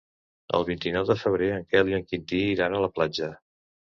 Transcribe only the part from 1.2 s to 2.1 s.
febrer en Quel i en